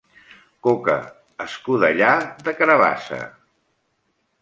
Coca 0.67 0.95
escudellà 1.45 2.09
de 2.49 2.57
carabassa. 2.63 3.25